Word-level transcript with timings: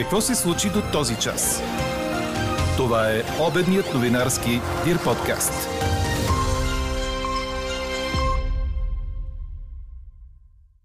Какво 0.00 0.20
се 0.20 0.34
случи 0.34 0.68
до 0.68 0.82
този 0.92 1.16
час? 1.18 1.62
Това 2.76 3.10
е 3.10 3.22
обедният 3.48 3.94
новинарски 3.94 4.50
Дир 4.84 5.04
подкаст. 5.04 5.68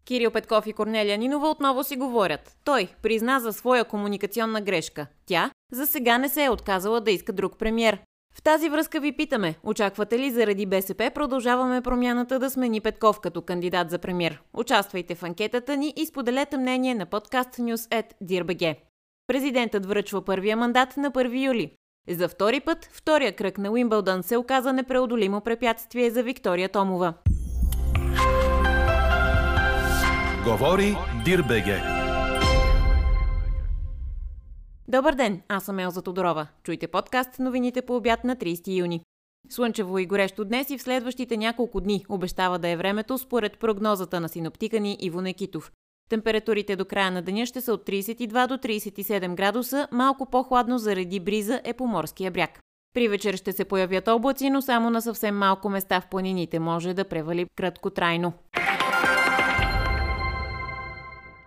Кирил 0.05 0.31
Петков 0.31 0.67
и 0.67 0.73
Корнелия 0.73 1.17
Нинова 1.17 1.49
отново 1.49 1.83
си 1.83 1.95
говорят. 1.95 2.57
Той 2.63 2.87
призна 3.01 3.39
за 3.39 3.53
своя 3.53 3.85
комуникационна 3.85 4.61
грешка. 4.61 5.07
Тя 5.25 5.51
за 5.71 5.85
сега 5.85 6.17
не 6.17 6.29
се 6.29 6.43
е 6.43 6.49
отказала 6.49 7.01
да 7.01 7.11
иска 7.11 7.33
друг 7.33 7.57
премьер. 7.57 7.99
В 8.37 8.41
тази 8.41 8.69
връзка 8.69 8.99
ви 8.99 9.11
питаме, 9.11 9.55
очаквате 9.63 10.19
ли 10.19 10.31
заради 10.31 10.65
БСП 10.65 11.11
продължаваме 11.15 11.81
промяната 11.81 12.39
да 12.39 12.49
смени 12.49 12.81
Петков 12.81 13.19
като 13.19 13.41
кандидат 13.41 13.89
за 13.89 13.99
премьер? 13.99 14.41
Участвайте 14.53 15.15
в 15.15 15.23
анкетата 15.23 15.77
ни 15.77 15.93
и 15.97 16.05
споделете 16.05 16.57
мнение 16.57 16.95
на 16.95 17.05
подкаст 17.05 17.49
News 17.49 18.01
at 18.01 18.05
DIRBG. 18.23 18.75
Президентът 19.27 19.85
връчва 19.85 20.25
първия 20.25 20.57
мандат 20.57 20.97
на 20.97 21.11
1 21.11 21.45
юли. 21.45 21.71
За 22.09 22.29
втори 22.29 22.59
път, 22.59 22.89
втория 22.91 23.35
кръг 23.35 23.57
на 23.57 23.71
Уимбълдън 23.71 24.23
се 24.23 24.37
оказа 24.37 24.73
непреодолимо 24.73 25.41
препятствие 25.41 26.09
за 26.09 26.23
Виктория 26.23 26.69
Томова. 26.69 27.13
Говори 30.43 30.95
Дирбеге. 31.25 31.81
Добър 34.87 35.13
ден, 35.13 35.41
аз 35.49 35.63
съм 35.63 35.79
Елза 35.79 36.01
Тодорова. 36.01 36.47
Чуйте 36.63 36.87
подкаст 36.87 37.39
новините 37.39 37.81
по 37.81 37.95
обяд 37.95 38.23
на 38.23 38.35
30 38.35 38.77
юни. 38.77 39.01
Слънчево 39.49 39.99
и 39.99 40.05
горещо 40.05 40.45
днес 40.45 40.69
и 40.69 40.77
в 40.77 40.81
следващите 40.81 41.37
няколко 41.37 41.81
дни 41.81 42.05
обещава 42.09 42.59
да 42.59 42.67
е 42.67 42.77
времето 42.77 43.17
според 43.17 43.59
прогнозата 43.59 44.19
на 44.19 44.29
синоптика 44.29 44.79
ни 44.79 44.97
Иво 44.99 45.21
Некитов. 45.21 45.71
Температурите 46.09 46.75
до 46.75 46.85
края 46.85 47.11
на 47.11 47.21
деня 47.21 47.45
ще 47.45 47.61
са 47.61 47.73
от 47.73 47.87
32 47.87 48.47
до 48.47 48.57
37 48.57 49.35
градуса, 49.35 49.87
малко 49.91 50.25
по-хладно 50.25 50.77
заради 50.77 51.19
бриза 51.19 51.61
е 51.63 51.73
по 51.73 51.87
морския 51.87 52.31
бряг. 52.31 52.59
При 52.93 53.07
вечер 53.07 53.35
ще 53.35 53.51
се 53.51 53.65
появят 53.65 54.07
облаци, 54.07 54.49
но 54.49 54.61
само 54.61 54.89
на 54.89 55.01
съвсем 55.01 55.37
малко 55.37 55.69
места 55.69 56.01
в 56.01 56.07
планините 56.09 56.59
може 56.59 56.93
да 56.93 57.05
превали 57.05 57.45
краткотрайно. 57.55 58.33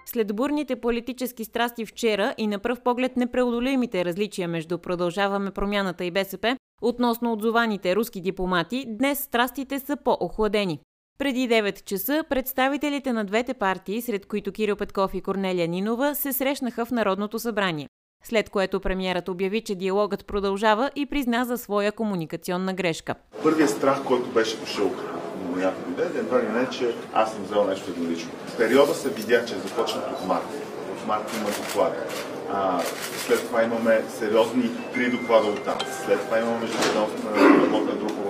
След 0.07 0.37
бурните 0.37 0.77
политически 0.77 1.45
страсти 1.45 1.87
вчера 1.87 2.35
и 2.39 2.47
на 2.47 2.59
пръв 2.59 2.81
поглед 2.81 3.17
непреодолимите 3.17 4.05
различия 4.05 4.49
между 4.49 4.79
Продължаваме 4.79 5.51
промяната 5.51 6.05
и 6.05 6.11
БСП, 6.11 6.57
относно 6.83 7.33
отзованите 7.33 7.97
руски 7.97 8.21
дипломати, 8.21 8.85
днес 8.89 9.19
страстите 9.19 9.81
са 9.81 9.97
по-охладени. 10.05 10.81
Преди 11.19 11.49
9 11.49 11.85
часа 11.85 12.25
представителите 12.29 13.13
на 13.13 13.25
двете 13.25 13.55
партии, 13.55 14.03
сред 14.03 14.27
които 14.27 14.53
Кирил 14.53 14.77
Петков 14.77 15.15
и 15.15 15.21
Корнелия 15.21 15.69
Нинова, 15.69 16.15
се 16.15 16.33
срещнаха 16.33 16.85
в 16.85 16.91
Народното 16.91 17.39
събрание. 17.39 17.89
След 18.25 18.51
което 18.51 18.81
премиерът 18.81 19.29
обяви, 19.29 19.61
че 19.61 19.75
диалогът 19.75 20.27
продължава 20.27 20.91
и 20.97 21.07
призна 21.07 21.45
за 21.45 21.59
своя 21.59 21.93
комуникационна 21.93 22.75
грешка. 22.75 23.15
Първият 23.43 23.71
страх, 23.71 24.05
който 24.05 24.29
беше 24.29 24.57
дошъл 24.57 24.95
до 25.43 25.57
някакви 25.57 25.95
ден, 25.95 26.13
едва 26.17 26.43
ли 26.43 26.49
не, 26.49 26.71
че 26.71 26.95
аз 27.13 27.33
съм 27.33 27.45
взел 27.45 27.65
нещо 27.65 27.91
еднолично. 27.91 28.31
В 28.47 28.57
периода 28.57 28.95
се 28.95 29.11
видя, 29.11 29.45
че 29.45 29.55
е 29.55 29.59
започнат 29.59 30.05
от 30.13 30.27
март. 30.27 30.47
От 30.93 31.07
март 31.07 31.37
има 31.37 31.51
доклад. 31.51 32.13
А, 32.53 32.81
след 33.27 33.47
това 33.47 33.63
имаме 33.63 34.05
сериозни 34.09 34.71
три 34.95 35.11
доклада 35.11 35.49
от 35.49 35.65
там. 35.65 35.79
След 36.07 36.21
това 36.25 36.39
имаме 36.39 36.59
междуведомствена 36.59 37.67
работна 37.67 37.93
група 37.93 38.28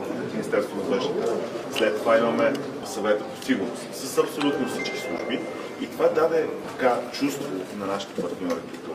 в 0.48 0.50
Министерството 0.50 0.90
на 0.90 0.96
външните. 0.96 1.26
След 1.72 1.98
това 1.98 2.18
имаме 2.18 2.52
съвета 2.86 3.24
по 3.24 3.44
сигурност 3.44 3.94
с 3.94 4.18
абсолютно 4.18 4.68
всички 4.68 4.98
служби. 4.98 5.40
И 5.80 5.86
това 5.86 6.08
даде 6.08 6.46
така 6.68 6.96
чувство 7.12 7.44
на 7.78 7.86
нашите 7.86 8.22
партньори, 8.22 8.60
като 8.72 8.92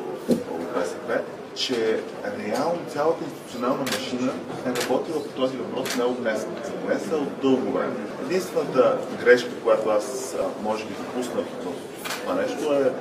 БСП, 0.76 1.22
че 1.56 2.00
реално 2.48 2.80
цялата 2.90 3.24
институционална 3.24 3.84
машина 3.84 4.34
е 4.66 4.82
работила 4.82 5.24
по 5.24 5.30
този 5.30 5.58
въпрос 5.58 5.96
не 5.96 6.04
от 6.04 6.22
днес. 6.22 6.48
Днес 6.86 7.12
е 7.12 7.16
от 7.16 7.42
дълго 7.42 7.72
време. 7.72 7.94
Единствената 8.26 8.98
грешка, 9.24 9.50
която 9.64 9.90
аз 9.90 10.36
може 10.62 10.86
би 10.86 10.94
допуснах 10.94 11.46
в 11.46 12.22
това 12.22 12.34
нещо 12.34 12.74
е 12.74 12.92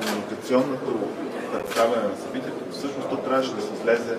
комуникационното 0.00 0.98
представяне 1.52 2.08
на 2.08 2.16
събитието. 2.16 2.64
Всъщност 2.70 3.08
то 3.10 3.16
трябваше 3.16 3.54
да 3.54 3.62
се 3.62 3.68
излезе 3.80 4.16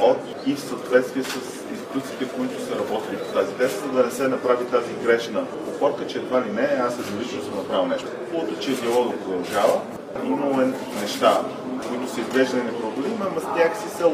от 0.00 0.18
и 0.46 0.54
в 0.54 0.60
съответствие 0.60 1.22
с 1.22 1.34
институциите, 1.70 2.28
които 2.36 2.62
са 2.66 2.78
работили 2.78 3.16
по 3.16 3.38
тази 3.38 3.54
теза, 3.54 3.76
за 3.78 3.92
да 3.92 4.04
не 4.04 4.10
се 4.10 4.28
направи 4.28 4.64
тази 4.64 4.92
грешна 5.04 5.44
опорка, 5.68 6.06
че 6.06 6.18
едва 6.18 6.40
ли 6.40 6.52
не, 6.52 6.68
аз 6.86 6.98
еднолично 6.98 7.42
съм 7.42 7.56
направил 7.56 7.86
нещо. 7.86 8.08
Хубавото, 8.30 8.60
че 8.60 8.70
диалога 8.70 9.16
продължава. 9.16 9.80
Имало 10.24 10.60
е 10.60 10.72
неща, 11.00 11.40
които 11.88 12.14
са 12.14 12.20
изглеждали 12.20 12.62
непреодолими, 12.62 13.16
ама 13.20 13.40
с 13.40 13.56
тях 13.56 13.78
си 13.78 13.88
се 13.96 14.04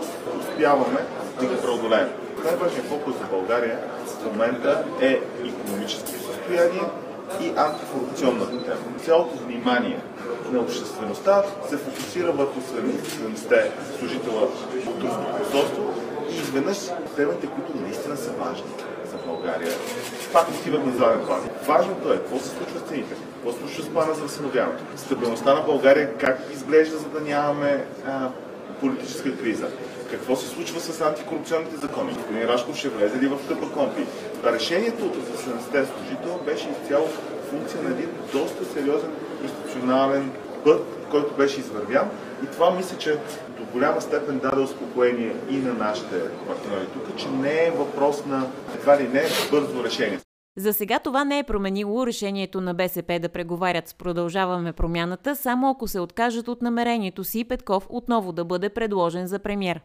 успяваме 0.41 1.01
да 1.41 1.47
ги 1.47 1.57
преодолеем. 1.63 2.09
Най-важният 2.45 2.87
фокус 2.87 3.15
за 3.19 3.25
България 3.25 3.79
в 4.07 4.25
момента 4.25 4.85
е 5.01 5.21
економическо 5.45 6.09
състояние 6.09 6.83
и 7.41 7.53
антикорупционната 7.57 8.65
тема. 8.65 8.99
Цялото 9.05 9.45
внимание 9.45 10.01
на 10.53 10.61
обществеността 10.61 11.43
се 11.69 11.77
фокусира 11.77 12.33
върху 12.33 12.61
70 12.61 13.71
служителя 13.99 14.41
от 14.43 15.01
турското 15.01 15.37
посолство 15.39 15.95
и 16.31 16.35
изведнъж 16.35 16.79
темите, 17.17 17.47
които 17.47 17.83
наистина 17.83 18.17
са 18.17 18.31
важни 18.31 18.71
за 19.11 19.17
България, 19.27 19.73
пак 20.33 20.49
отиват 20.49 20.87
на 20.87 20.93
заден 20.93 21.27
план. 21.27 21.41
Важното 21.67 22.13
е 22.13 22.17
какво 22.17 22.39
се 22.39 22.49
случва 22.49 22.81
с 22.81 22.89
цените, 22.89 23.15
какво 23.35 23.53
се 23.53 23.59
случва 23.59 23.83
с 23.83 23.89
плана 23.89 24.15
за 24.15 24.23
възстановяването, 24.23 24.85
стабилността 24.97 25.55
на 25.55 25.61
България, 25.61 26.15
как 26.15 26.41
изглежда, 26.53 26.99
за 26.99 27.09
да 27.09 27.21
нямаме 27.21 27.85
а, 28.07 28.29
политическа 28.81 29.37
криза, 29.37 29.69
какво 30.11 30.37
се 30.37 30.49
случва 30.49 30.81
с 30.81 31.01
антикорупционните 31.01 31.77
закони. 31.77 32.13
Господин 32.13 32.43
Рашков 32.43 32.77
ще 32.77 32.89
влезе 32.89 33.19
ли 33.19 33.27
в 33.27 33.39
тъпа 33.49 33.73
компи? 33.73 34.07
Решението 34.45 35.05
от 35.05 35.17
70 35.17 35.87
служител 35.87 36.41
беше 36.47 36.69
изцяло 36.71 37.07
функция 37.51 37.83
на 37.83 37.91
един 37.91 38.09
доста 38.33 38.65
сериозен 38.65 39.11
институционален 39.43 40.33
път, 40.65 40.83
който 41.11 41.35
беше 41.35 41.61
извървян. 41.61 42.11
И 42.45 42.47
това 42.47 42.71
мисля, 42.71 42.99
че 42.99 43.19
до 43.59 43.65
голяма 43.73 44.01
степен 44.01 44.39
даде 44.39 44.61
успокоение 44.61 45.35
и 45.51 45.57
на 45.57 45.75
нашите 45.75 46.17
партньори 46.47 46.87
тук, 46.93 47.17
че 47.17 47.29
не 47.29 47.65
е 47.65 47.71
въпрос 47.71 48.27
на 48.27 48.47
едва 48.75 48.99
ли 48.99 49.09
не 49.09 49.23
бързо 49.51 49.85
решение. 49.85 50.19
За 50.57 50.73
сега 50.73 50.99
това 50.99 51.25
не 51.25 51.39
е 51.39 51.45
променило 51.45 52.07
решението 52.07 52.61
на 52.61 52.75
БСП 52.75 53.19
да 53.19 53.29
преговарят 53.29 53.89
с 53.89 53.95
Продължаваме 53.95 54.73
промяната, 54.73 55.37
само 55.37 55.71
ако 55.71 55.89
се 55.89 56.01
откажат 56.01 56.49
от 56.49 56.63
намерението 56.63 57.25
си 57.25 57.45
Петков 57.45 57.87
отново 57.91 58.33
да 58.33 58.45
бъде 58.45 58.69
предложен 58.69 59.27
за 59.27 59.39
премьер. 59.39 59.81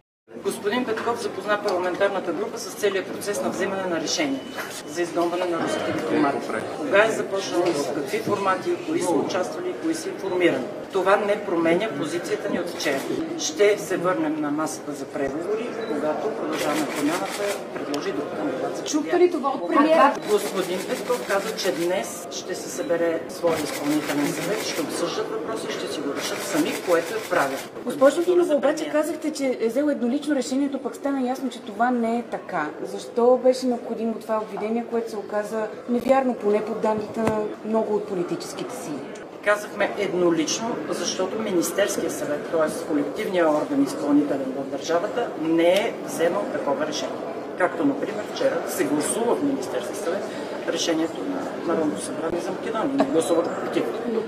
Господин 0.46 0.86
Петков 0.86 1.22
запозна 1.22 1.63
парламентарната 1.63 2.34
група 2.34 2.58
с 2.58 2.74
целият 2.74 3.08
процес 3.08 3.41
на 3.41 3.50
взимане 3.50 3.86
на 3.86 4.02
решение 4.02 4.40
за 4.88 5.02
издомване 5.02 5.46
на 5.46 5.59
руските 5.59 5.91
дипломати. 5.91 6.38
Кога 6.78 7.06
е 7.06 7.12
започнало, 7.12 7.66
с 7.66 7.94
какви 7.96 8.19
формати, 8.19 8.75
кои 8.88 9.02
са 9.02 9.12
участвали, 9.12 9.74
кои 9.84 9.96
са 9.96 10.09
информирани. 10.09 10.66
Това 10.95 11.16
не 11.16 11.45
променя 11.45 11.88
позицията 11.97 12.50
ни 12.50 12.59
от 12.59 12.69
вчера. 12.69 13.00
Ще 13.39 13.78
се 13.78 13.97
върнем 13.97 14.41
на 14.41 14.51
масата 14.51 14.91
за 14.91 15.06
преговори, 15.06 15.69
когато 15.88 16.29
продължаваме 16.29 16.88
промяната 16.97 17.44
предложи 17.73 18.11
друг 18.11 18.25
кандидат. 18.38 18.89
Чухте 18.89 19.19
ли 19.19 19.31
това 19.31 19.50
от 19.50 19.67
премиера? 19.67 20.13
Господин 20.29 20.79
Петков 20.89 21.28
каза, 21.28 21.56
че 21.56 21.72
днес 21.72 22.28
ще 22.31 22.56
се 22.56 22.69
събере 22.69 23.22
своя 23.29 23.56
изпълнителен 23.63 24.28
съвет, 24.28 24.63
ще 24.63 24.81
обсъждат 24.81 25.28
въпроси, 25.31 25.67
ще 25.72 25.94
си 25.94 26.00
го 26.00 26.13
решат 26.17 26.38
сами, 26.38 26.72
което 26.89 27.13
е 27.13 27.29
правилно. 27.29 27.57
Госпожо 27.85 28.23
Динова, 28.23 28.56
обаче 28.56 28.89
казахте, 28.89 29.33
че 29.33 29.57
е 29.62 29.67
взел 29.67 29.89
еднолично 29.89 30.35
решението, 30.35 30.79
пък 30.79 30.95
стана 30.95 31.27
ясно, 31.27 31.50
че 31.50 31.62
това 31.62 31.91
не 31.91 32.17
е 32.17 32.23
така. 32.23 32.69
Защо 32.83 33.39
беше 33.44 33.66
необходимо 33.66 34.13
това 34.13 34.41
обвинение, 34.41 34.85
което 34.91 35.09
се 35.09 35.17
оказа 35.17 35.67
невярно, 35.89 36.33
поне 36.33 36.66
по 36.66 36.73
данните 36.73 37.19
на 37.19 37.39
много 37.66 37.95
от 37.95 38.07
политическите 38.07 38.75
сили? 38.75 39.25
Казахме 39.45 39.95
еднолично, 39.97 40.75
защото 40.89 41.39
Министерския 41.39 42.12
съвет, 42.12 42.51
т.е. 42.51 42.88
колективният 42.88 43.50
орган 43.50 43.83
изпълнителен 43.83 44.53
в 44.57 44.71
държавата, 44.71 45.30
не 45.42 45.74
е 45.74 45.94
вземал 46.06 46.45
такова 46.53 46.88
решение. 46.88 47.15
Както, 47.57 47.86
например, 47.86 48.24
вчера 48.33 48.63
се 48.68 48.83
гласува 48.83 49.36
в 49.36 49.44
Министерския 49.44 49.95
съвет 49.95 50.24
решението 50.68 51.24
на 51.24 51.74
Народното 51.74 52.01
събрание 52.01 52.39
за 52.39 52.51
Македония. 52.51 52.95
Не 52.95 53.06
гласуват 53.06 53.45
против. 53.63 53.83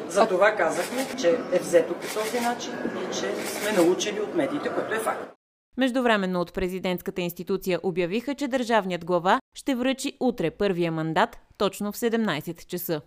За 0.10 0.28
това 0.28 0.52
казахме, 0.52 1.08
че 1.20 1.30
е 1.30 1.60
взето 1.60 1.94
по 1.94 2.20
този 2.20 2.40
начин 2.40 2.74
и 2.74 3.14
че 3.14 3.46
сме 3.46 3.84
научили 3.84 4.20
от 4.20 4.36
медиите, 4.36 4.70
което 4.70 4.94
е 4.94 5.00
факт. 5.00 5.34
Междувременно 5.78 6.42
от 6.42 6.54
президентската 6.54 7.22
институция 7.22 7.80
обявиха, 7.84 8.36
че 8.36 8.48
държавният 8.48 9.06
глава 9.06 9.40
ще 9.56 9.76
връчи 9.76 10.18
утре 10.20 10.52
първия 10.52 10.92
мандат 10.92 11.38
точно 11.58 11.92
в 11.92 11.96
17 11.96 12.66
часа. 12.66 13.02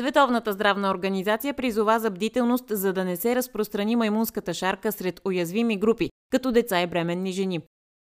Световната 0.00 0.52
здравна 0.52 0.90
организация 0.90 1.54
призова 1.54 1.98
за 1.98 2.10
бдителност, 2.10 2.64
за 2.70 2.92
да 2.92 3.04
не 3.04 3.16
се 3.16 3.36
разпространи 3.36 3.96
маймунската 3.96 4.54
шарка 4.54 4.92
сред 4.92 5.20
уязвими 5.24 5.76
групи, 5.76 6.10
като 6.30 6.52
деца 6.52 6.80
и 6.80 6.86
бременни 6.86 7.32
жени. 7.32 7.60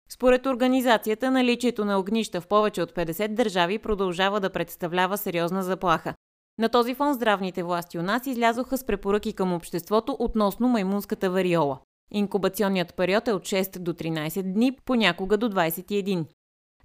Според 0.08 0.46
организацията, 0.46 1.30
наличието 1.30 1.84
на 1.84 1.98
огнища 1.98 2.40
в 2.40 2.46
повече 2.46 2.82
от 2.82 2.92
50 2.92 3.28
държави 3.28 3.78
продължава 3.78 4.40
да 4.40 4.50
представлява 4.50 5.18
сериозна 5.18 5.62
заплаха. 5.62 6.14
На 6.58 6.68
този 6.68 6.94
фон 6.94 7.14
здравните 7.14 7.62
власти 7.62 7.98
у 7.98 8.02
нас 8.02 8.26
излязоха 8.26 8.78
с 8.78 8.84
препоръки 8.84 9.32
към 9.32 9.52
обществото 9.52 10.16
относно 10.18 10.68
маймунската 10.68 11.30
вариола. 11.30 11.78
Инкубационният 12.12 12.94
период 12.94 13.28
е 13.28 13.32
от 13.32 13.42
6 13.42 13.78
до 13.78 13.92
13 13.92 14.42
дни, 14.42 14.76
понякога 14.84 15.36
до 15.36 15.48
21. 15.48 16.26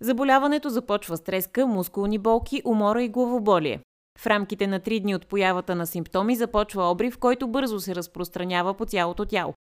Заболяването 0.02 0.70
започва 0.70 1.18
с 1.18 1.24
треска, 1.24 1.68
мускулни 1.68 2.18
болки, 2.18 2.62
умора 2.66 3.04
и 3.04 3.10
главоболие. 3.10 3.80
В 4.20 4.28
рамките 4.28 4.68
на 4.68 4.80
3 4.80 5.02
дни 5.02 5.16
от 5.16 5.28
появата 5.28 5.76
на 5.76 5.88
симптоми 5.88 6.36
започва 6.36 6.92
обрив, 6.92 7.18
който 7.18 7.48
бързо 7.48 7.80
се 7.80 7.96
разпространява 7.96 8.74
по 8.74 8.86
цялото 8.86 9.26
тяло. 9.26 9.54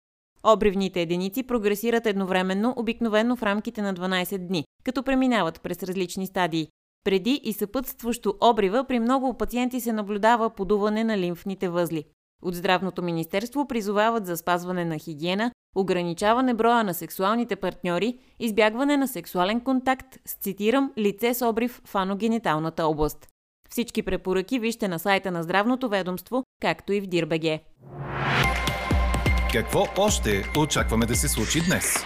Обривните 0.45 1.01
единици 1.01 1.43
прогресират 1.43 2.07
едновременно, 2.07 2.75
обикновено 2.77 3.37
в 3.37 3.43
рамките 3.43 3.83
на 3.83 3.95
12 3.95 4.39
дни, 4.39 4.65
като 4.85 5.03
преминават 5.03 5.61
през 5.61 5.83
различни 5.83 6.27
стадии. 6.27 6.69
Преди 7.05 7.41
и 7.45 7.53
съпътстващо 7.53 8.35
обрива 8.41 8.85
при 8.85 8.99
много 8.99 9.35
пациенти 9.35 9.81
се 9.81 9.93
наблюдава 9.93 10.51
подуване 10.51 11.05
на 11.05 11.19
лимфните 11.19 11.69
възли. 11.69 12.05
От 12.43 12.55
Здравното 12.55 13.03
министерство 13.03 13.69
призовават 13.69 14.27
за 14.27 14.37
спазване 14.37 14.85
на 14.85 14.99
хигиена, 14.99 15.51
ограничаване 15.77 16.55
броя 16.55 16.85
на 16.85 16.95
сексуалните 16.95 17.57
партньори, 17.57 18.19
избягване 18.39 18.97
на 18.97 19.09
сексуален 19.09 19.61
контакт 19.61 20.19
с, 20.25 20.35
цитирам, 20.35 20.93
лице 20.99 21.35
с 21.35 21.49
обрив 21.49 21.83
в 21.85 21.95
аногениталната 21.95 22.87
област. 22.87 23.29
Всички 23.71 24.03
препоръки 24.03 24.59
вижте 24.59 24.89
на 24.89 24.99
сайта 24.99 25.31
на 25.31 25.43
Здравното 25.43 25.89
ведомство, 25.89 26.45
както 26.63 26.93
и 26.93 27.01
в 27.01 27.07
Дирбеге. 27.07 27.61
Какво 29.53 29.87
още 29.99 30.45
очакваме 30.59 31.07
да 31.07 31.17
се 31.17 31.29
случи 31.29 31.61
днес? 31.69 32.05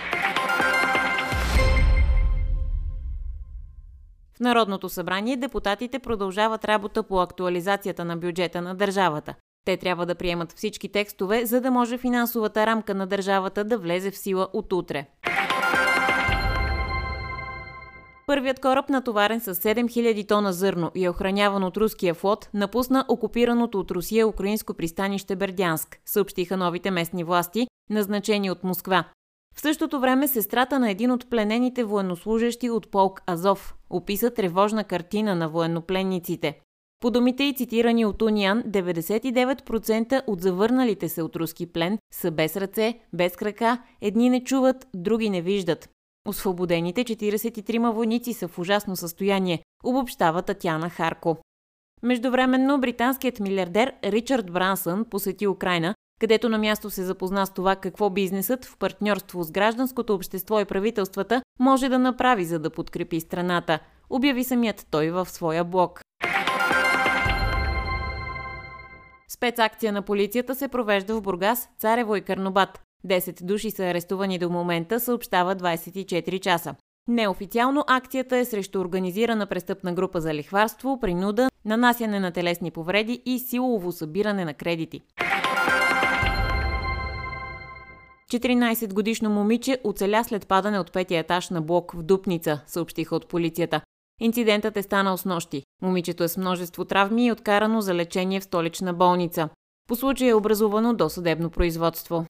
В 4.37 4.41
Народното 4.41 4.89
събрание 4.89 5.37
депутатите 5.37 5.99
продължават 5.99 6.65
работа 6.65 7.03
по 7.03 7.21
актуализацията 7.21 8.05
на 8.05 8.17
бюджета 8.17 8.63
на 8.63 8.75
държавата. 8.75 9.35
Те 9.65 9.77
трябва 9.77 10.07
да 10.07 10.15
приемат 10.15 10.53
всички 10.53 10.89
текстове, 10.89 11.47
за 11.47 11.61
да 11.61 11.71
може 11.71 11.99
финансовата 11.99 12.67
рамка 12.67 12.95
на 12.95 13.07
държавата 13.07 13.65
да 13.65 13.79
влезе 13.79 14.11
в 14.11 14.17
сила 14.17 14.49
от 14.53 14.73
утре. 14.73 15.07
Първият 18.31 18.61
кораб, 18.61 18.89
натоварен 18.89 19.41
с 19.41 19.55
7000 19.55 20.29
тона 20.29 20.53
зърно 20.53 20.91
и 20.95 21.09
охраняван 21.09 21.65
от 21.65 21.77
руския 21.77 22.15
флот, 22.15 22.49
напусна 22.55 23.05
окупираното 23.09 23.81
от 23.81 23.91
Русия 23.91 24.29
украинско 24.29 24.75
пристанище 24.75 25.37
Бердянск, 25.37 26.01
съобщиха 26.07 26.57
новите 26.57 26.91
местни 26.91 27.25
власти, 27.25 27.67
назначени 27.91 28.51
от 28.51 28.65
Москва. 28.65 29.05
В 29.55 29.61
същото 29.61 30.01
време 30.01 30.29
сестрата 30.29 30.79
на 30.79 30.91
един 30.91 31.11
от 31.11 31.31
пленените 31.31 31.85
военнослужащи 31.85 32.71
от 32.71 32.91
полк 32.91 33.23
Азов 33.27 33.75
описа 33.91 34.31
тревожна 34.31 34.85
картина 34.85 35.35
на 35.35 35.49
военнопленниците. 35.49 36.59
По 37.01 37.11
думите 37.11 37.45
и 37.45 37.55
цитирани 37.55 38.05
от 38.05 38.23
Униан, 38.23 38.63
99% 38.63 40.23
от 40.27 40.41
завърналите 40.41 41.09
се 41.09 41.23
от 41.23 41.37
руски 41.37 41.67
плен 41.67 41.99
са 42.13 42.31
без 42.31 42.57
ръце, 42.57 42.95
без 43.13 43.37
крака, 43.37 43.83
едни 44.01 44.31
не 44.31 44.45
чуват, 44.45 44.87
други 44.95 45.31
не 45.31 45.43
виждат. 45.43 45.89
Освободените 46.29 47.05
43 47.05 47.93
войници 47.93 48.33
са 48.33 48.49
в 48.49 48.59
ужасно 48.59 48.97
състояние, 48.97 49.63
обобщава 49.85 50.43
Татяна 50.43 50.91
Харко. 50.91 51.37
Междувременно 52.03 52.81
британският 52.81 53.41
милиардер 53.41 53.93
Ричард 54.05 54.53
Брансън 54.53 55.05
посети 55.05 55.47
Украина, 55.47 55.95
където 56.21 56.49
на 56.49 56.59
място 56.59 56.91
се 56.91 57.05
запозна 57.05 57.47
с 57.47 57.51
това 57.51 57.77
какво 57.77 58.11
бизнесът 58.11 58.65
в 58.65 58.77
партньорство 58.79 59.43
с 59.43 59.51
гражданското 59.51 60.15
общество 60.15 60.61
и 60.61 60.65
правителствата 60.65 61.43
може 61.61 61.89
да 61.89 61.99
направи, 61.99 62.45
за 62.45 62.59
да 62.59 62.71
подкрепи 62.71 63.21
страната, 63.21 63.79
обяви 64.11 64.45
самият 64.45 64.87
той 64.91 65.11
в 65.11 65.27
своя 65.27 65.65
блог. 65.65 66.01
Спецакция 69.29 69.93
на 69.93 70.03
полицията 70.03 70.55
се 70.55 70.69
провежда 70.69 71.15
в 71.15 71.23
Бургас, 71.23 71.69
Царево 71.79 72.17
и 72.17 72.21
Карнобат. 72.21 72.90
10 73.07 73.45
души 73.45 73.71
са 73.71 73.83
арестувани 73.83 74.39
до 74.39 74.51
момента, 74.51 75.01
съобщава 75.01 75.57
24 75.57 76.41
часа. 76.41 76.75
Неофициално 77.09 77.85
акцията 77.87 78.37
е 78.37 78.45
срещу 78.45 78.81
организирана 78.81 79.47
престъпна 79.47 79.93
група 79.93 80.21
за 80.21 80.35
лихварство, 80.35 81.01
принуда, 81.01 81.49
нанасяне 81.65 82.21
на 82.21 82.31
телесни 82.31 82.71
повреди 82.71 83.23
и 83.27 83.39
силово 83.39 83.93
събиране 83.93 84.45
на 84.45 84.55
кредити. 84.55 85.01
14-годишно 88.31 89.31
момиче 89.31 89.79
оцеля 89.85 90.25
след 90.25 90.47
падане 90.47 90.79
от 90.79 90.93
петия 90.93 91.21
етаж 91.21 91.51
на 91.51 91.63
блок 91.63 91.93
в 91.93 92.03
Дупница, 92.03 92.61
съобщиха 92.67 93.17
от 93.17 93.29
полицията. 93.29 93.81
Инцидентът 94.21 94.77
е 94.77 94.83
станал 94.83 95.17
с 95.17 95.25
нощи. 95.25 95.63
Момичето 95.83 96.25
е 96.25 96.29
с 96.29 96.37
множество 96.37 96.85
травми 96.85 97.27
и 97.27 97.33
откарано 97.33 97.81
за 97.81 97.95
лечение 97.95 98.41
в 98.41 98.45
столична 98.45 98.95
болница. 98.95 99.49
По 99.89 99.97
случая 99.97 100.31
е 100.31 100.35
образувано 100.35 100.95
досъдебно 100.95 101.51
производство. 101.51 102.25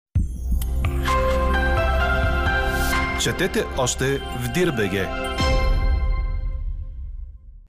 Четете 3.23 3.65
още 3.79 4.19
в 4.19 4.53
Дирбеге. 4.55 5.09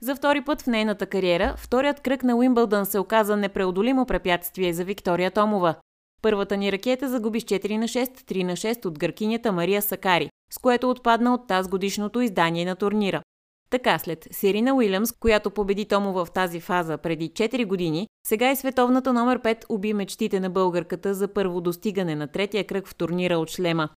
За 0.01 0.15
втори 0.15 0.41
път 0.41 0.61
в 0.61 0.67
нейната 0.67 1.05
кариера, 1.05 1.55
вторият 1.57 1.99
кръг 1.99 2.23
на 2.23 2.35
Уимбълдън 2.35 2.85
се 2.85 2.99
оказа 2.99 3.37
непреодолимо 3.37 4.05
препятствие 4.05 4.73
за 4.73 4.83
Виктория 4.83 5.31
Томова. 5.31 5.75
Първата 6.21 6.57
ни 6.57 6.71
ракета 6.71 7.09
загуби 7.09 7.39
с 7.39 7.43
4 7.43 7.77
на 7.77 7.87
6, 7.87 8.05
3 8.07 8.43
на 8.43 8.51
6 8.51 8.85
от 8.85 8.99
гъркинята 8.99 9.51
Мария 9.51 9.81
Сакари, 9.81 10.29
с 10.53 10.57
което 10.57 10.89
отпадна 10.89 11.33
от 11.33 11.47
тази 11.47 11.69
годишното 11.69 12.21
издание 12.21 12.65
на 12.65 12.75
турнира. 12.75 13.21
Така 13.69 13.99
след 13.99 14.27
Сирина 14.31 14.73
Уилямс, 14.75 15.11
която 15.11 15.51
победи 15.51 15.85
Томова 15.85 16.25
в 16.25 16.31
тази 16.31 16.59
фаза 16.59 16.97
преди 16.97 17.29
4 17.29 17.65
години, 17.65 18.07
сега 18.27 18.51
и 18.51 18.55
световната 18.55 19.13
номер 19.13 19.41
5 19.41 19.65
уби 19.69 19.93
мечтите 19.93 20.39
на 20.39 20.49
българката 20.49 21.13
за 21.13 21.27
първо 21.27 21.61
достигане 21.61 22.15
на 22.15 22.27
третия 22.27 22.67
кръг 22.67 22.87
в 22.87 22.95
турнира 22.95 23.37
от 23.37 23.49
шлема. 23.49 23.89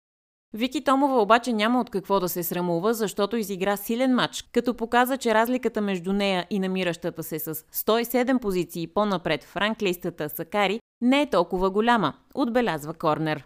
Вики 0.54 0.84
Томова 0.84 1.22
обаче 1.22 1.52
няма 1.52 1.80
от 1.80 1.90
какво 1.90 2.20
да 2.20 2.28
се 2.28 2.42
срамува, 2.42 2.94
защото 2.94 3.36
изигра 3.36 3.76
силен 3.76 4.14
матч, 4.14 4.44
като 4.52 4.74
показа, 4.74 5.16
че 5.16 5.34
разликата 5.34 5.80
между 5.80 6.12
нея 6.12 6.46
и 6.50 6.58
намиращата 6.58 7.22
се 7.22 7.38
с 7.38 7.54
107 7.54 8.38
позиции 8.38 8.86
по-напред 8.86 9.44
в 9.44 9.56
ранглистата 9.56 10.28
Сакари 10.28 10.80
не 11.00 11.22
е 11.22 11.30
толкова 11.30 11.70
голяма, 11.70 12.14
отбелязва 12.34 12.94
Корнер. 12.94 13.44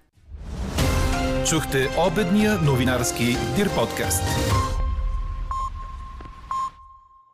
Чухте 1.49 1.89
обедния 2.07 2.59
новинарски 2.59 3.25
Дир 3.57 3.75
подкаст. 3.75 4.25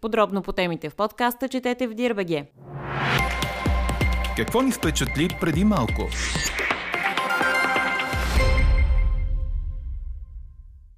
Подробно 0.01 0.43
по 0.43 0.53
темите 0.53 0.91
в 0.91 0.95
подкаста 0.95 1.49
четете 1.49 1.87
в 1.87 1.95
Дирбеге. 1.95 2.47
Какво 4.37 4.63
ни 4.63 4.73
впечатли 4.73 5.29
преди 5.41 5.65
малко? 5.65 6.09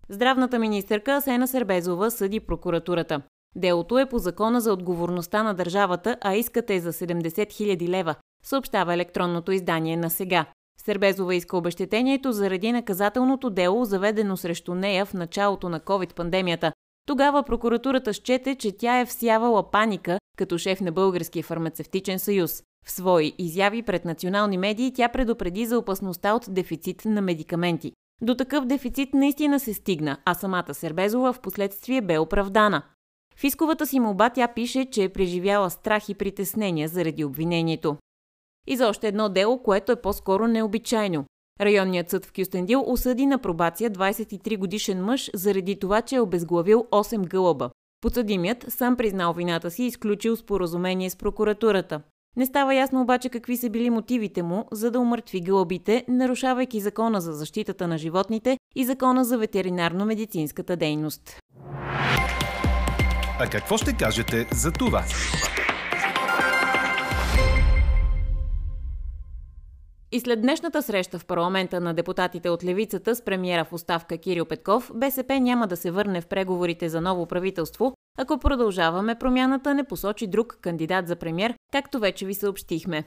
Здравната 0.08 0.58
министърка 0.58 1.12
Асена 1.12 1.48
Сербезова 1.48 2.10
съди 2.10 2.40
прокуратурата. 2.40 3.22
Делото 3.56 3.98
е 3.98 4.06
по 4.06 4.18
закона 4.18 4.60
за 4.60 4.72
отговорността 4.72 5.42
на 5.42 5.54
държавата, 5.54 6.16
а 6.20 6.34
искате 6.34 6.74
е 6.74 6.80
за 6.80 6.92
70 6.92 7.28
000 7.28 7.88
лева, 7.88 8.14
съобщава 8.44 8.94
електронното 8.94 9.52
издание 9.52 9.96
на 9.96 10.10
сега. 10.10 10.46
Сербезова 10.84 11.34
иска 11.34 11.56
обещетението 11.56 12.32
заради 12.32 12.72
наказателното 12.72 13.50
дело, 13.50 13.84
заведено 13.84 14.36
срещу 14.36 14.74
нея 14.74 15.06
в 15.06 15.14
началото 15.14 15.68
на 15.68 15.80
COVID-пандемията. 15.80 16.72
Тогава 17.06 17.42
прокуратурата 17.42 18.14
счете, 18.14 18.54
че 18.54 18.76
тя 18.76 19.00
е 19.00 19.06
всявала 19.06 19.70
паника 19.70 20.18
като 20.36 20.58
шеф 20.58 20.80
на 20.80 20.92
Българския 20.92 21.42
фармацевтичен 21.42 22.18
съюз. 22.18 22.62
В 22.86 22.90
свои 22.90 23.32
изяви 23.38 23.82
пред 23.82 24.04
национални 24.04 24.58
медии 24.58 24.92
тя 24.92 25.08
предупреди 25.08 25.66
за 25.66 25.78
опасността 25.78 26.34
от 26.34 26.44
дефицит 26.48 27.04
на 27.04 27.20
медикаменти. 27.20 27.92
До 28.22 28.34
такъв 28.34 28.64
дефицит 28.64 29.14
наистина 29.14 29.60
се 29.60 29.74
стигна, 29.74 30.18
а 30.24 30.34
самата 30.34 30.74
Сербезова 30.74 31.32
в 31.32 31.40
последствие 31.40 32.00
бе 32.00 32.18
оправдана. 32.18 32.82
В 33.36 33.44
исковата 33.44 33.86
си 33.86 34.00
молба 34.00 34.30
тя 34.30 34.48
пише, 34.48 34.90
че 34.90 35.04
е 35.04 35.08
преживяла 35.08 35.70
страх 35.70 36.08
и 36.08 36.14
притеснения 36.14 36.88
заради 36.88 37.24
обвинението. 37.24 37.96
И 38.66 38.76
за 38.76 38.88
още 38.88 39.08
едно 39.08 39.28
дело, 39.28 39.62
което 39.62 39.92
е 39.92 40.00
по-скоро 40.00 40.46
необичайно. 40.46 41.24
Районният 41.60 42.10
съд 42.10 42.26
в 42.26 42.32
Кюстендил 42.32 42.84
осъди 42.86 43.26
на 43.26 43.38
пробация 43.38 43.90
23 43.90 44.58
годишен 44.58 45.04
мъж 45.04 45.30
заради 45.34 45.78
това, 45.78 46.02
че 46.02 46.16
е 46.16 46.20
обезглавил 46.20 46.86
8 46.90 47.28
гълъба. 47.28 47.70
Подсъдимият 48.00 48.64
сам 48.68 48.96
признал 48.96 49.32
вината 49.32 49.70
си 49.70 49.82
и 49.82 49.86
изключил 49.86 50.36
споразумение 50.36 51.10
с 51.10 51.16
прокуратурата. 51.16 52.00
Не 52.36 52.46
става 52.46 52.74
ясно 52.74 53.00
обаче 53.00 53.28
какви 53.28 53.56
са 53.56 53.70
били 53.70 53.90
мотивите 53.90 54.42
му, 54.42 54.64
за 54.72 54.90
да 54.90 55.00
умъртви 55.00 55.40
гълъбите, 55.40 56.04
нарушавайки 56.08 56.80
закона 56.80 57.20
за 57.20 57.32
защитата 57.32 57.88
на 57.88 57.98
животните 57.98 58.58
и 58.76 58.84
закона 58.84 59.24
за 59.24 59.38
ветеринарно-медицинската 59.38 60.76
дейност. 60.76 61.38
А 63.38 63.46
какво 63.50 63.76
ще 63.76 63.96
кажете 63.96 64.48
за 64.52 64.72
това? 64.72 65.04
И 70.12 70.20
след 70.20 70.42
днешната 70.42 70.82
среща 70.82 71.18
в 71.18 71.26
парламента 71.26 71.80
на 71.80 71.94
депутатите 71.94 72.48
от 72.50 72.64
левицата 72.64 73.14
с 73.14 73.22
премиера 73.22 73.64
в 73.64 73.72
оставка 73.72 74.18
Кирил 74.18 74.44
Петков, 74.44 74.90
БСП 74.94 75.40
няма 75.40 75.66
да 75.66 75.76
се 75.76 75.90
върне 75.90 76.20
в 76.20 76.26
преговорите 76.26 76.88
за 76.88 77.00
ново 77.00 77.26
правителство, 77.26 77.94
ако 78.18 78.38
продължаваме 78.38 79.14
промяната 79.14 79.74
не 79.74 79.84
посочи 79.84 80.26
друг 80.26 80.58
кандидат 80.60 81.08
за 81.08 81.16
премьер, 81.16 81.54
както 81.72 81.98
вече 81.98 82.26
ви 82.26 82.34
съобщихме. 82.34 83.04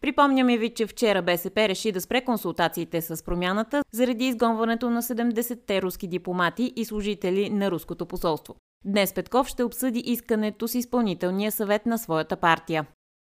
Припомняме 0.00 0.58
ви, 0.58 0.74
че 0.74 0.86
вчера 0.86 1.22
БСП 1.22 1.68
реши 1.68 1.92
да 1.92 2.00
спре 2.00 2.24
консултациите 2.24 3.00
с 3.00 3.24
промяната 3.24 3.82
заради 3.92 4.24
изгонването 4.24 4.90
на 4.90 5.02
70-те 5.02 5.82
руски 5.82 6.08
дипломати 6.08 6.72
и 6.76 6.84
служители 6.84 7.50
на 7.50 7.70
руското 7.70 8.06
посолство. 8.06 8.56
Днес 8.84 9.14
Петков 9.14 9.48
ще 9.48 9.62
обсъди 9.62 9.98
искането 9.98 10.68
с 10.68 10.74
изпълнителния 10.74 11.52
съвет 11.52 11.86
на 11.86 11.98
своята 11.98 12.36
партия. 12.36 12.86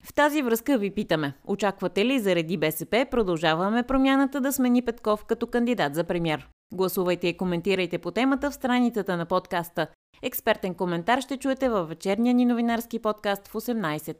В 0.03 0.13
тази 0.13 0.41
връзка 0.41 0.77
ви 0.77 0.91
питаме, 0.91 1.33
очаквате 1.47 2.05
ли 2.05 2.19
заради 2.19 2.57
БСП 2.57 3.05
продължаваме 3.11 3.83
промяната 3.83 4.41
да 4.41 4.53
смени 4.53 4.81
Петков 4.81 5.25
като 5.25 5.47
кандидат 5.47 5.95
за 5.95 6.03
премьер? 6.03 6.47
Гласувайте 6.73 7.27
и 7.27 7.37
коментирайте 7.37 7.97
по 7.97 8.11
темата 8.11 8.51
в 8.51 8.53
страницата 8.53 9.17
на 9.17 9.25
подкаста. 9.25 9.87
Експертен 10.25 10.73
коментар 10.73 11.21
ще 11.21 11.37
чуете 11.37 11.69
във 11.69 11.89
вечерния 11.89 12.33
ни 12.33 12.45
новинарски 12.45 12.99
подкаст 12.99 13.47
в 13.47 13.53
18. 13.53 14.15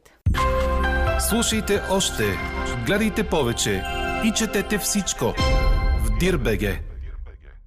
Слушайте 1.28 1.80
още, 1.90 2.22
гледайте 2.86 3.28
повече 3.28 3.82
и 4.24 4.32
четете 4.32 4.78
всичко 4.78 5.24
в 6.04 6.18
Дирбеге. 6.20 6.80